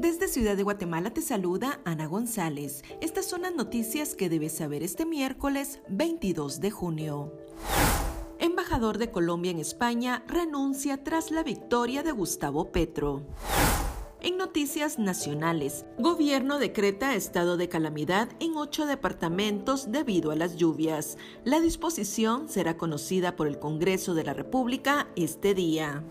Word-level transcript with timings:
Desde 0.00 0.28
Ciudad 0.28 0.56
de 0.56 0.62
Guatemala 0.62 1.10
te 1.10 1.20
saluda 1.20 1.82
Ana 1.84 2.06
González. 2.06 2.82
Estas 3.02 3.26
son 3.26 3.42
las 3.42 3.54
noticias 3.54 4.14
que 4.14 4.30
debes 4.30 4.56
saber 4.56 4.82
este 4.82 5.04
miércoles 5.04 5.80
22 5.90 6.62
de 6.62 6.70
junio. 6.70 7.34
Embajador 8.38 8.96
de 8.96 9.10
Colombia 9.10 9.50
en 9.50 9.58
España 9.58 10.24
renuncia 10.26 11.04
tras 11.04 11.30
la 11.30 11.42
victoria 11.42 12.02
de 12.02 12.12
Gustavo 12.12 12.72
Petro. 12.72 13.26
En 14.22 14.38
noticias 14.38 14.98
nacionales, 14.98 15.84
gobierno 15.98 16.58
decreta 16.58 17.14
estado 17.14 17.58
de 17.58 17.68
calamidad 17.68 18.30
en 18.40 18.56
ocho 18.56 18.86
departamentos 18.86 19.92
debido 19.92 20.30
a 20.30 20.34
las 20.34 20.56
lluvias. 20.56 21.18
La 21.44 21.60
disposición 21.60 22.48
será 22.48 22.78
conocida 22.78 23.36
por 23.36 23.46
el 23.46 23.58
Congreso 23.58 24.14
de 24.14 24.24
la 24.24 24.32
República 24.32 25.08
este 25.14 25.52
día. 25.52 26.02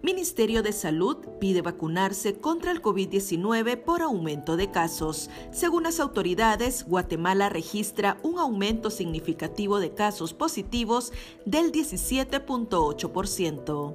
Ministerio 0.00 0.62
de 0.62 0.72
Salud 0.72 1.16
pide 1.40 1.60
vacunarse 1.60 2.36
contra 2.36 2.70
el 2.70 2.80
COVID-19 2.80 3.82
por 3.82 4.02
aumento 4.02 4.56
de 4.56 4.70
casos. 4.70 5.28
Según 5.50 5.82
las 5.82 5.98
autoridades, 5.98 6.86
Guatemala 6.86 7.48
registra 7.48 8.16
un 8.22 8.38
aumento 8.38 8.90
significativo 8.90 9.80
de 9.80 9.94
casos 9.94 10.34
positivos 10.34 11.12
del 11.46 11.72
17.8%. 11.72 13.94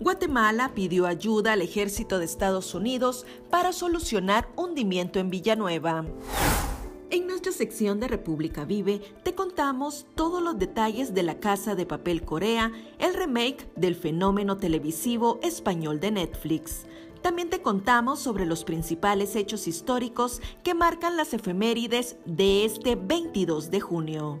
Guatemala 0.00 0.72
pidió 0.74 1.06
ayuda 1.06 1.52
al 1.52 1.60
ejército 1.60 2.18
de 2.18 2.24
Estados 2.24 2.74
Unidos 2.74 3.26
para 3.50 3.74
solucionar 3.74 4.48
hundimiento 4.56 5.18
en 5.18 5.28
Villanueva. 5.28 6.06
En 7.14 7.28
nuestra 7.28 7.52
sección 7.52 8.00
de 8.00 8.08
República 8.08 8.64
Vive 8.64 9.00
te 9.22 9.36
contamos 9.36 10.04
todos 10.16 10.42
los 10.42 10.58
detalles 10.58 11.14
de 11.14 11.22
La 11.22 11.38
Casa 11.38 11.76
de 11.76 11.86
Papel 11.86 12.24
Corea, 12.24 12.72
el 12.98 13.14
remake 13.14 13.68
del 13.76 13.94
fenómeno 13.94 14.56
televisivo 14.56 15.38
español 15.44 16.00
de 16.00 16.10
Netflix. 16.10 16.86
También 17.22 17.50
te 17.50 17.62
contamos 17.62 18.18
sobre 18.18 18.46
los 18.46 18.64
principales 18.64 19.36
hechos 19.36 19.68
históricos 19.68 20.42
que 20.64 20.74
marcan 20.74 21.16
las 21.16 21.32
efemérides 21.34 22.16
de 22.24 22.64
este 22.64 22.96
22 22.96 23.70
de 23.70 23.78
junio. 23.78 24.40